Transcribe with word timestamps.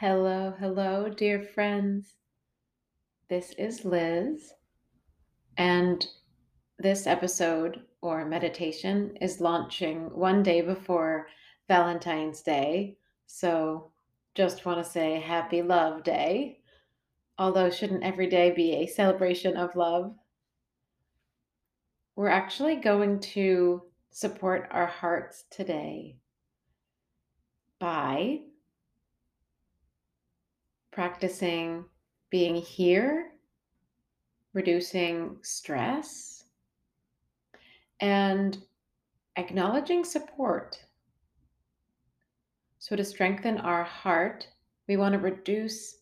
Hello, 0.00 0.52
hello, 0.58 1.08
dear 1.08 1.40
friends. 1.40 2.16
This 3.28 3.52
is 3.52 3.84
Liz, 3.84 4.52
and 5.56 6.04
this 6.80 7.06
episode 7.06 7.80
or 8.00 8.24
meditation 8.24 9.16
is 9.20 9.40
launching 9.40 10.10
one 10.10 10.42
day 10.42 10.62
before 10.62 11.28
Valentine's 11.68 12.42
Day. 12.42 12.98
So, 13.26 13.92
just 14.34 14.66
want 14.66 14.84
to 14.84 14.90
say 14.90 15.20
happy 15.20 15.62
love 15.62 16.02
day. 16.02 16.58
Although, 17.38 17.70
shouldn't 17.70 18.02
every 18.02 18.26
day 18.26 18.50
be 18.50 18.72
a 18.72 18.88
celebration 18.88 19.56
of 19.56 19.76
love? 19.76 20.16
We're 22.16 22.30
actually 22.30 22.76
going 22.76 23.20
to 23.20 23.82
support 24.10 24.66
our 24.72 24.86
hearts 24.86 25.44
today 25.52 26.16
by 27.78 28.40
practicing 30.94 31.84
being 32.30 32.54
here, 32.54 33.32
reducing 34.52 35.36
stress, 35.42 36.44
and 37.98 38.58
acknowledging 39.36 40.04
support. 40.04 40.78
So, 42.78 42.94
to 42.94 43.04
strengthen 43.04 43.58
our 43.58 43.82
heart, 43.82 44.46
we 44.86 44.96
want 44.96 45.14
to 45.14 45.18
reduce 45.18 45.96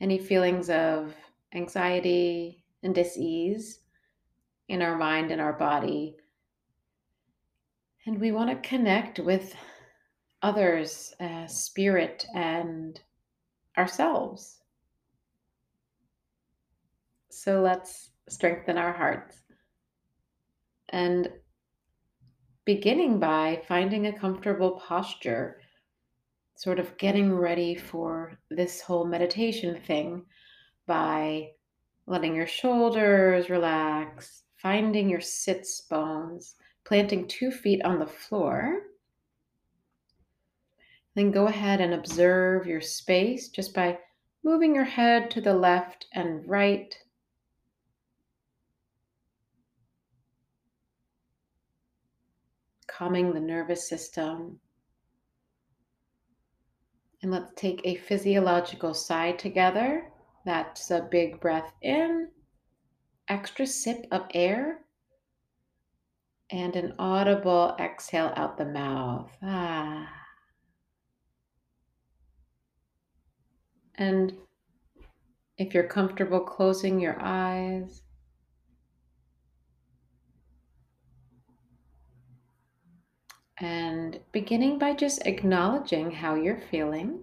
any 0.00 0.18
feelings 0.18 0.70
of 0.70 1.14
anxiety 1.52 2.64
and 2.84 2.94
dis-ease 2.94 3.80
in 4.68 4.82
our 4.82 4.96
mind 4.96 5.32
and 5.32 5.40
our 5.40 5.52
body. 5.52 6.16
And 8.06 8.20
we 8.20 8.30
want 8.30 8.50
to 8.50 8.68
connect 8.68 9.18
with 9.18 9.54
others, 10.42 11.12
uh, 11.18 11.46
spirit, 11.46 12.26
and 12.34 13.00
ourselves. 13.76 14.60
So 17.30 17.60
let's 17.60 18.10
strengthen 18.28 18.78
our 18.78 18.92
hearts. 18.92 19.36
And 20.90 21.28
beginning 22.64 23.18
by 23.18 23.62
finding 23.66 24.06
a 24.06 24.18
comfortable 24.18 24.80
posture, 24.86 25.60
sort 26.56 26.78
of 26.78 26.96
getting 26.98 27.34
ready 27.34 27.74
for 27.74 28.38
this 28.50 28.80
whole 28.80 29.06
meditation 29.06 29.80
thing 29.86 30.24
by 30.86 31.48
letting 32.06 32.36
your 32.36 32.46
shoulders 32.46 33.48
relax, 33.48 34.44
finding 34.56 35.08
your 35.08 35.20
sits 35.20 35.80
bones, 35.80 36.54
planting 36.84 37.26
two 37.26 37.50
feet 37.50 37.82
on 37.84 37.98
the 37.98 38.06
floor 38.06 38.82
then 41.14 41.30
go 41.30 41.46
ahead 41.46 41.80
and 41.80 41.92
observe 41.92 42.66
your 42.66 42.80
space 42.80 43.48
just 43.48 43.74
by 43.74 43.98
moving 44.42 44.74
your 44.74 44.84
head 44.84 45.30
to 45.30 45.40
the 45.40 45.54
left 45.54 46.06
and 46.12 46.48
right. 46.48 46.96
Calming 52.86 53.34
the 53.34 53.40
nervous 53.40 53.88
system. 53.88 54.58
And 57.22 57.30
let's 57.30 57.52
take 57.56 57.80
a 57.84 57.96
physiological 57.96 58.94
sigh 58.94 59.32
together. 59.32 60.10
That's 60.44 60.90
a 60.90 61.06
big 61.10 61.40
breath 61.40 61.72
in, 61.82 62.28
extra 63.28 63.66
sip 63.66 64.06
of 64.10 64.22
air, 64.34 64.80
and 66.50 66.74
an 66.74 66.94
audible 66.98 67.76
exhale 67.78 68.32
out 68.36 68.58
the 68.58 68.64
mouth. 68.64 69.30
Ah. 69.42 70.21
And 73.96 74.34
if 75.58 75.74
you're 75.74 75.86
comfortable 75.86 76.40
closing 76.40 76.98
your 77.00 77.16
eyes, 77.20 78.02
and 83.62 84.18
beginning 84.32 84.76
by 84.76 84.92
just 84.92 85.24
acknowledging 85.24 86.10
how 86.10 86.34
you're 86.34 86.60
feeling. 86.68 87.22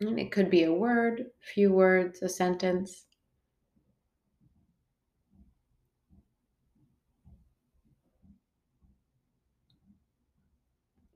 And 0.00 0.18
it 0.18 0.32
could 0.32 0.48
be 0.48 0.64
a 0.64 0.72
word, 0.72 1.26
few 1.40 1.70
words, 1.70 2.22
a 2.22 2.28
sentence. 2.28 3.04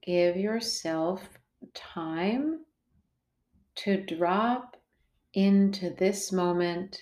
Give 0.03 0.36
yourself 0.36 1.26
time 1.72 2.66
to 3.76 4.03
drop 4.03 4.76
into 5.34 5.91
this 5.91 6.32
moment, 6.32 6.98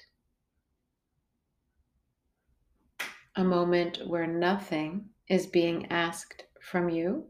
a 3.37 3.45
moment 3.45 4.01
where 4.07 4.27
nothing 4.27 5.09
is 5.29 5.47
being 5.47 5.87
asked 5.91 6.45
from 6.61 6.89
you. 6.89 7.27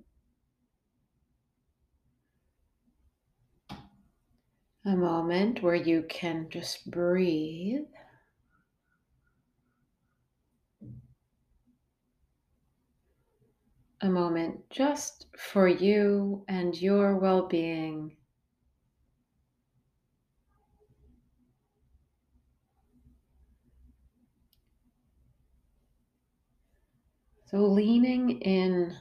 A 4.86 4.96
moment 4.96 5.62
where 5.62 5.74
you 5.74 6.04
can 6.08 6.48
just 6.50 6.90
breathe. 6.90 7.86
A 14.02 14.08
moment 14.08 14.68
just 14.68 15.26
for 15.38 15.66
you 15.66 16.44
and 16.48 16.78
your 16.78 17.16
well 17.16 17.46
being. 17.48 18.16
So 27.54 27.60
leaning 27.60 28.40
in 28.40 28.96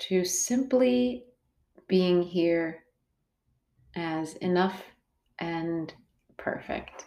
to 0.00 0.26
simply 0.26 1.24
being 1.88 2.20
here 2.20 2.84
as 3.96 4.34
enough 4.34 4.82
and 5.38 5.90
perfect. 6.36 7.06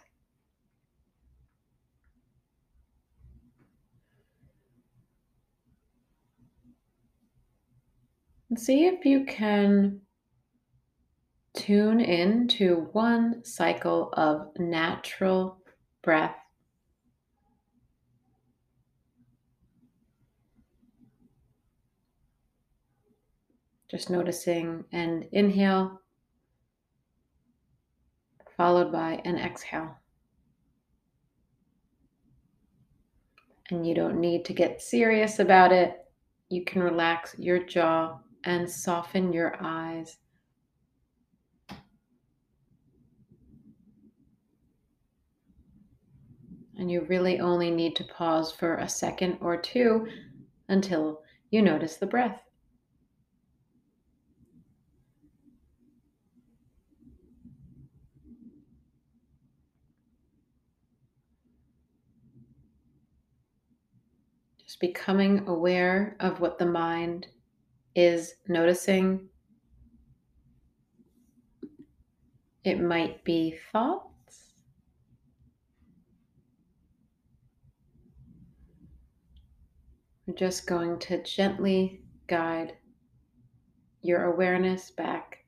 See 8.56 8.86
if 8.86 9.04
you 9.04 9.24
can 9.24 10.00
tune 11.54 12.00
in 12.00 12.48
to 12.48 12.88
one 12.90 13.44
cycle 13.44 14.12
of 14.14 14.48
natural 14.58 15.60
breath 16.02 16.34
Just 23.90 24.10
noticing 24.10 24.84
an 24.92 25.28
inhale 25.32 26.00
followed 28.56 28.90
by 28.90 29.20
an 29.24 29.36
exhale. 29.36 29.96
And 33.70 33.86
you 33.86 33.94
don't 33.94 34.20
need 34.20 34.44
to 34.46 34.52
get 34.52 34.80
serious 34.80 35.38
about 35.38 35.72
it. 35.72 36.04
You 36.48 36.64
can 36.64 36.82
relax 36.82 37.36
your 37.38 37.64
jaw 37.64 38.18
and 38.44 38.70
soften 38.70 39.32
your 39.32 39.56
eyes. 39.60 40.18
And 46.78 46.90
you 46.90 47.02
really 47.08 47.40
only 47.40 47.70
need 47.70 47.96
to 47.96 48.04
pause 48.04 48.52
for 48.52 48.76
a 48.76 48.88
second 48.88 49.38
or 49.40 49.56
two 49.56 50.06
until 50.68 51.22
you 51.50 51.62
notice 51.62 51.96
the 51.96 52.06
breath. 52.06 52.45
Just 64.76 64.92
becoming 64.92 65.48
aware 65.48 66.16
of 66.20 66.40
what 66.40 66.58
the 66.58 66.66
mind 66.66 67.28
is 67.94 68.34
noticing. 68.46 69.28
It 72.62 72.82
might 72.82 73.24
be 73.24 73.58
thoughts. 73.72 74.52
We're 80.26 80.34
just 80.34 80.66
going 80.66 80.98
to 80.98 81.22
gently 81.22 82.02
guide 82.26 82.74
your 84.02 84.24
awareness 84.24 84.90
back 84.90 85.38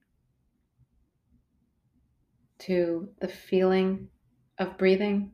to 2.61 3.11
the 3.21 3.29
feeling 3.29 4.09
of 4.59 4.79
breathing. 4.79 5.33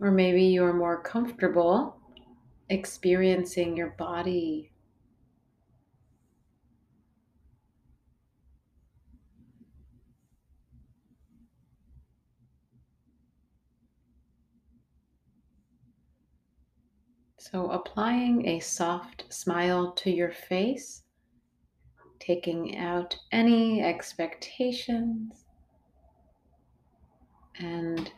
Or 0.00 0.10
maybe 0.10 0.44
you're 0.44 0.74
more 0.74 1.02
comfortable 1.02 1.96
experiencing 2.68 3.76
your 3.76 3.90
body. 3.90 4.72
So, 17.38 17.70
applying 17.70 18.48
a 18.48 18.58
soft 18.58 19.32
smile 19.32 19.92
to 19.92 20.10
your 20.10 20.32
face, 20.32 21.04
taking 22.18 22.76
out 22.76 23.16
any 23.30 23.82
expectations, 23.84 25.44
and 27.60 28.10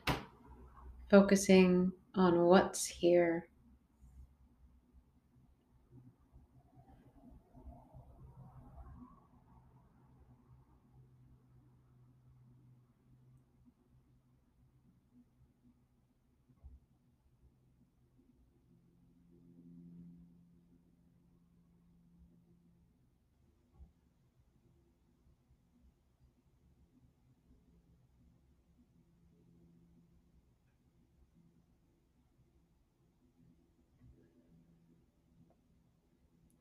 focusing 1.10 1.92
on 2.14 2.44
what's 2.46 2.86
here. 2.86 3.48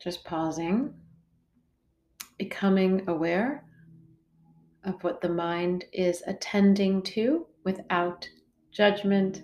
Just 0.08 0.24
pausing, 0.24 0.94
becoming 2.38 3.04
aware 3.10 3.66
of 4.86 5.04
what 5.04 5.20
the 5.20 5.28
mind 5.28 5.84
is 5.92 6.24
attending 6.26 7.02
to 7.02 7.46
without 7.66 8.26
judgment. 8.72 9.44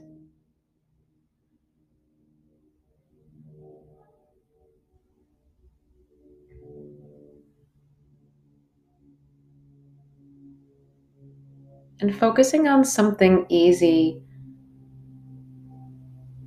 And 12.00 12.18
focusing 12.18 12.70
on 12.70 12.86
something 12.86 13.46
easy 13.50 14.22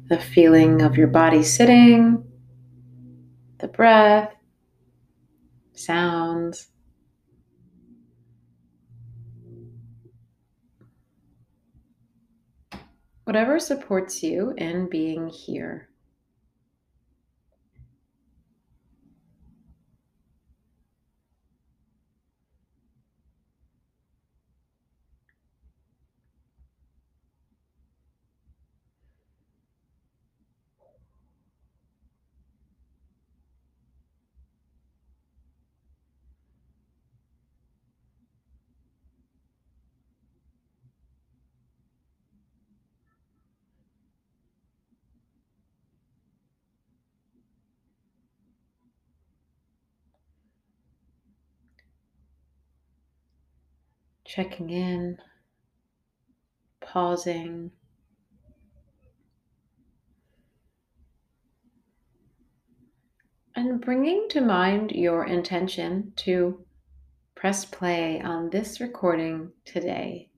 the 0.09 0.19
feeling 0.19 0.81
of 0.81 0.97
your 0.97 1.09
body 1.09 1.43
sitting, 1.43 2.26
the 3.67 3.73
breath, 3.73 4.33
sounds. 5.75 6.69
Whatever 13.25 13.59
supports 13.59 14.23
you 14.23 14.55
in 14.57 14.89
being 14.89 15.29
here. 15.29 15.89
Checking 54.27 54.71
in, 54.71 55.19
pausing. 56.81 57.71
And 63.55 63.81
bringing 63.81 64.27
to 64.31 64.41
mind 64.41 64.93
your 64.93 65.25
intention 65.25 66.13
to 66.17 66.65
press 67.35 67.65
play 67.65 68.21
on 68.21 68.51
this 68.51 68.81
recording 68.81 69.53
today. 69.65 70.29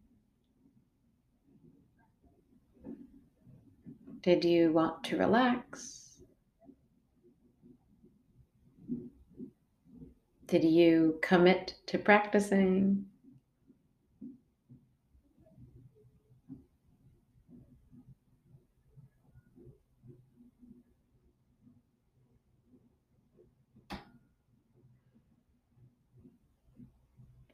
Did 4.23 4.45
you 4.45 4.73
want 4.73 5.05
to 5.05 5.17
relax? 5.17 6.21
Did 10.47 10.65
you 10.65 11.19
commit 11.23 11.75
to 11.87 11.99
practicing? 11.99 13.07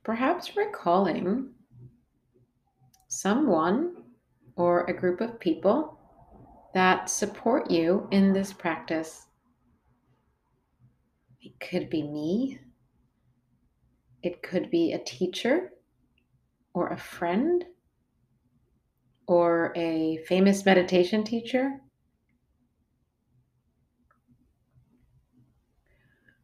Perhaps 0.05 0.55
recalling 0.55 1.49
someone 3.09 3.95
or 4.55 4.85
a 4.85 4.93
group 4.93 5.23
of 5.23 5.41
people 5.41 5.99
that 6.75 7.09
support 7.09 7.71
you 7.71 8.07
in 8.11 8.33
this 8.33 8.53
practice. 8.53 9.27
It 11.41 11.59
could 11.59 11.89
be 11.89 12.03
me, 12.03 12.61
it 14.23 14.43
could 14.43 14.71
be 14.71 14.93
a 14.93 14.99
teacher 14.99 15.71
or 16.75 16.89
a 16.89 16.99
friend 16.99 17.65
or 19.27 19.73
a 19.77 20.19
famous 20.27 20.67
meditation 20.67 21.25
teacher. 21.25 21.81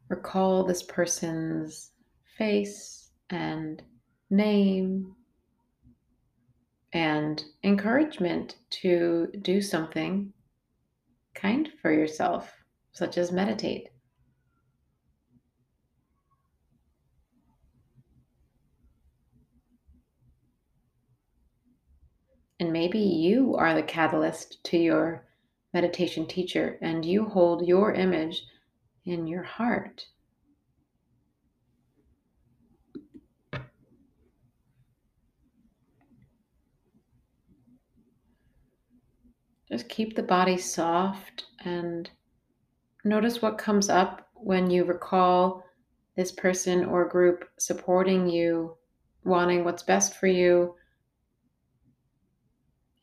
Recall 0.09 0.63
this 0.63 0.83
person's 0.83 1.91
face 2.37 3.00
and 3.31 3.81
name 4.29 5.15
and 6.93 7.43
encouragement 7.63 8.55
to 8.69 9.27
do 9.41 9.61
something 9.61 10.33
kind 11.33 11.69
for 11.81 11.91
yourself, 11.91 12.53
such 12.91 13.17
as 13.17 13.31
meditate. 13.31 13.89
And 22.59 22.71
maybe 22.71 22.99
you 22.99 23.55
are 23.55 23.73
the 23.73 23.81
catalyst 23.81 24.63
to 24.65 24.77
your 24.77 25.25
meditation 25.73 26.27
teacher 26.27 26.77
and 26.81 27.03
you 27.03 27.25
hold 27.25 27.67
your 27.67 27.93
image 27.93 28.43
in 29.05 29.25
your 29.25 29.41
heart 29.41 30.05
Just 39.71 39.87
keep 39.87 40.15
the 40.15 40.23
body 40.23 40.57
soft 40.57 41.45
and 41.63 42.09
notice 43.05 43.41
what 43.41 43.57
comes 43.57 43.89
up 43.89 44.27
when 44.33 44.69
you 44.69 44.83
recall 44.83 45.63
this 46.17 46.31
person 46.31 46.83
or 46.83 47.07
group 47.07 47.45
supporting 47.57 48.27
you, 48.27 48.75
wanting 49.23 49.63
what's 49.63 49.83
best 49.83 50.15
for 50.15 50.27
you, 50.27 50.75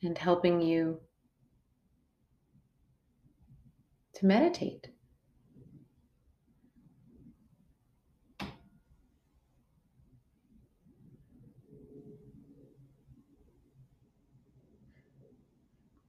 and 0.02 0.18
helping 0.18 0.60
you 0.60 1.00
to 4.14 4.26
meditate. 4.26 4.88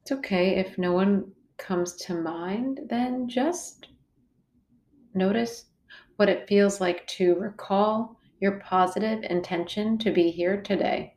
It's 0.09 0.17
okay 0.17 0.55
if 0.55 0.79
no 0.79 0.91
one 0.93 1.33
comes 1.59 1.95
to 1.97 2.15
mind, 2.15 2.79
then 2.89 3.29
just 3.29 3.89
notice 5.13 5.65
what 6.15 6.29
it 6.29 6.47
feels 6.47 6.81
like 6.81 7.05
to 7.19 7.35
recall 7.35 8.19
your 8.39 8.59
positive 8.59 9.21
intention 9.21 9.99
to 9.99 10.11
be 10.11 10.31
here 10.31 10.63
today. 10.63 11.13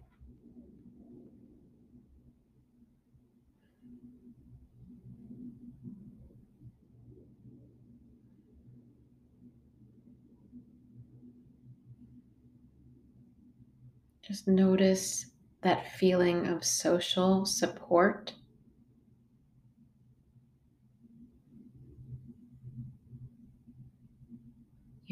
Just 14.20 14.46
notice 14.46 15.30
that 15.62 15.90
feeling 15.92 16.46
of 16.46 16.62
social 16.62 17.46
support 17.46 18.34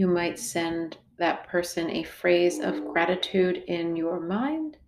You 0.00 0.07
might 0.07 0.38
send 0.38 0.97
that 1.19 1.47
person 1.47 1.90
a 1.90 2.04
phrase 2.04 2.59
of 2.59 2.87
gratitude 2.87 3.62
in 3.66 3.97
your 3.97 4.19
mind. 4.19 4.78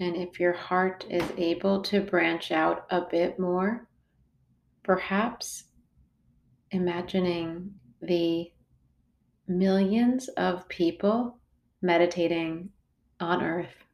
And 0.00 0.16
if 0.16 0.40
your 0.40 0.54
heart 0.54 1.06
is 1.08 1.22
able 1.36 1.82
to 1.82 2.00
branch 2.00 2.50
out 2.50 2.84
a 2.90 3.02
bit 3.02 3.38
more, 3.38 3.86
perhaps 4.82 5.66
imagining 6.72 7.74
the 8.02 8.50
millions 9.46 10.26
of 10.30 10.68
people 10.68 11.38
meditating 11.80 12.70
on 13.20 13.40
earth 13.40 13.84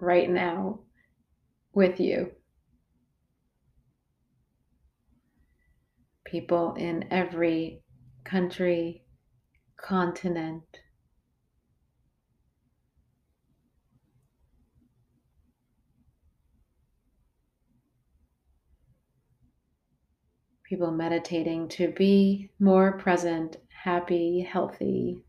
right 0.00 0.28
now 0.28 0.80
with 1.72 2.00
you. 2.00 2.32
People 6.32 6.72
in 6.76 7.04
every 7.10 7.82
country, 8.24 9.04
continent. 9.76 10.64
People 20.64 20.90
meditating 20.90 21.68
to 21.68 21.92
be 21.92 22.48
more 22.58 22.92
present, 22.96 23.58
happy, 23.84 24.40
healthy, 24.40 25.22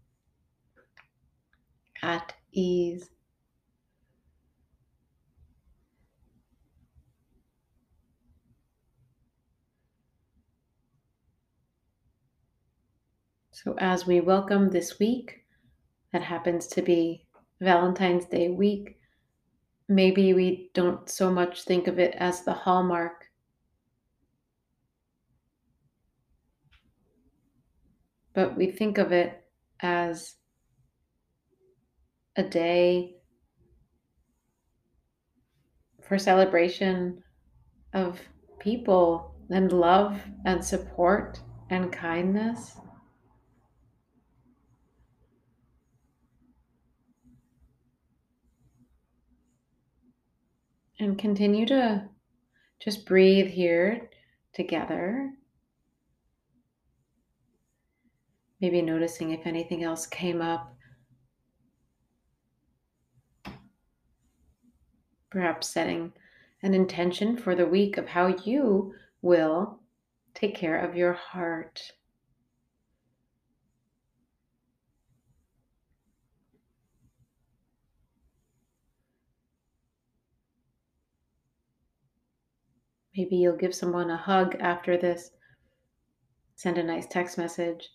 at 2.01 2.33
ease. 2.53 3.09
So, 13.63 13.75
as 13.77 14.05
we 14.05 14.19
welcome 14.19 14.71
this 14.71 14.99
week 14.99 15.45
that 16.11 16.21
happens 16.21 16.67
to 16.67 16.81
be 16.81 17.25
Valentine's 17.61 18.25
Day 18.25 18.49
week, 18.49 18.97
maybe 19.87 20.33
we 20.33 20.69
don't 20.73 21.09
so 21.09 21.31
much 21.31 21.63
think 21.63 21.87
of 21.87 21.97
it 21.97 22.13
as 22.17 22.43
the 22.43 22.51
hallmark, 22.51 23.23
but 28.33 28.57
we 28.57 28.69
think 28.69 28.97
of 28.97 29.13
it 29.13 29.45
as 29.79 30.35
a 32.35 32.43
day 32.43 33.15
for 36.01 36.17
celebration 36.17 37.23
of 37.93 38.19
people 38.59 39.35
and 39.49 39.71
love 39.71 40.19
and 40.43 40.61
support 40.65 41.39
and 41.69 41.93
kindness. 41.93 42.75
And 51.03 51.19
continue 51.19 51.65
to 51.65 52.07
just 52.79 53.05
breathe 53.05 53.47
here 53.47 54.09
together. 54.53 55.33
Maybe 58.61 58.81
noticing 58.81 59.31
if 59.31 59.45
anything 59.45 59.83
else 59.83 60.07
came 60.07 60.41
up. 60.41 60.73
Perhaps 65.29 65.67
setting 65.67 66.13
an 66.61 66.73
intention 66.73 67.35
for 67.35 67.53
the 67.53 67.67
week 67.67 67.97
of 67.97 68.07
how 68.07 68.27
you 68.45 68.93
will 69.21 69.81
take 70.33 70.55
care 70.55 70.79
of 70.79 70.95
your 70.95 71.11
heart. 71.11 71.81
Maybe 83.15 83.35
you'll 83.35 83.57
give 83.57 83.75
someone 83.75 84.09
a 84.09 84.17
hug 84.17 84.55
after 84.59 84.97
this. 84.97 85.31
Send 86.55 86.77
a 86.77 86.83
nice 86.83 87.05
text 87.05 87.37
message. 87.37 87.89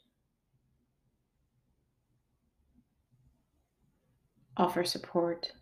Offer 4.56 4.84
support. 4.84 5.52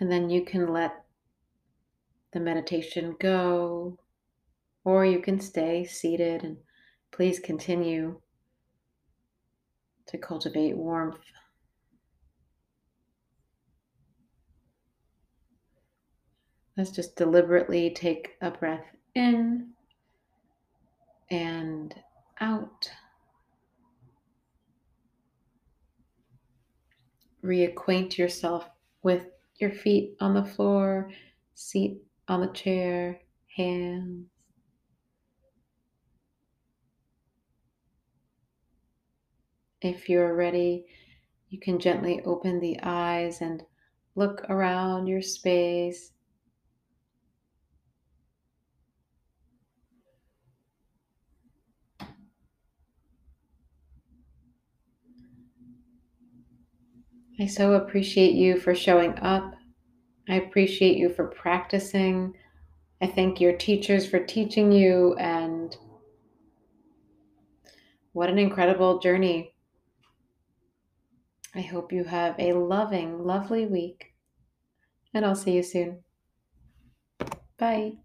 And 0.00 0.10
then 0.12 0.28
you 0.28 0.44
can 0.44 0.70
let 0.70 1.04
the 2.32 2.40
meditation 2.40 3.16
go, 3.18 3.98
or 4.84 5.06
you 5.06 5.20
can 5.20 5.40
stay 5.40 5.86
seated 5.86 6.42
and 6.42 6.58
Please 7.14 7.38
continue 7.38 8.20
to 10.08 10.18
cultivate 10.18 10.76
warmth. 10.76 11.20
Let's 16.76 16.90
just 16.90 17.14
deliberately 17.14 17.90
take 17.90 18.32
a 18.40 18.50
breath 18.50 18.84
in 19.14 19.68
and 21.30 21.94
out. 22.40 22.90
Reacquaint 27.44 28.18
yourself 28.18 28.68
with 29.04 29.28
your 29.60 29.70
feet 29.70 30.16
on 30.18 30.34
the 30.34 30.44
floor, 30.44 31.12
seat 31.54 31.98
on 32.26 32.40
the 32.40 32.48
chair, 32.48 33.20
hands. 33.56 34.33
If 39.84 40.08
you're 40.08 40.34
ready, 40.34 40.86
you 41.50 41.60
can 41.60 41.78
gently 41.78 42.22
open 42.24 42.58
the 42.58 42.80
eyes 42.82 43.42
and 43.42 43.62
look 44.14 44.42
around 44.48 45.08
your 45.08 45.20
space. 45.20 46.12
I 57.38 57.44
so 57.44 57.74
appreciate 57.74 58.32
you 58.32 58.58
for 58.58 58.74
showing 58.74 59.18
up. 59.18 59.54
I 60.30 60.36
appreciate 60.36 60.96
you 60.96 61.10
for 61.10 61.26
practicing. 61.26 62.32
I 63.02 63.06
thank 63.08 63.38
your 63.38 63.52
teachers 63.52 64.08
for 64.08 64.18
teaching 64.18 64.72
you, 64.72 65.14
and 65.16 65.76
what 68.12 68.30
an 68.30 68.38
incredible 68.38 68.98
journey 69.00 69.53
I 71.54 71.62
hope 71.62 71.92
you 71.92 72.04
have 72.04 72.38
a 72.38 72.52
loving, 72.52 73.24
lovely 73.24 73.66
week, 73.66 74.14
and 75.12 75.24
I'll 75.24 75.36
see 75.36 75.52
you 75.52 75.62
soon. 75.62 76.04
Bye. 77.56 78.03